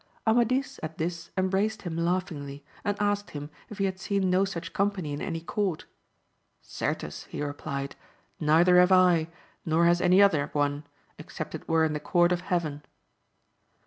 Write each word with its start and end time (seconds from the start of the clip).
Amadis 0.25 0.79
at 0.81 0.97
this 0.97 1.29
embraced 1.37 1.83
him 1.83 1.95
laughingly, 1.95 2.65
and 2.83 2.99
asked 2.99 3.29
him 3.29 3.51
if 3.69 3.77
he 3.77 3.85
had 3.85 3.99
seen 3.99 4.31
no 4.31 4.45
such 4.45 4.73
company 4.73 5.13
in 5.13 5.21
any 5.21 5.41
court? 5.41 5.85
Certes, 6.63 7.25
he 7.25 7.43
replied, 7.43 7.95
neither 8.39 8.77
have 8.79 8.91
I, 8.91 9.27
nor 9.63 9.85
has 9.85 10.01
any 10.01 10.19
other 10.19 10.49
one, 10.53 10.85
except 11.19 11.53
it 11.53 11.69
were 11.69 11.85
in 11.85 11.93
the 11.93 11.99
Court 11.99 12.31
of 12.31 12.41
Heaven. 12.41 12.81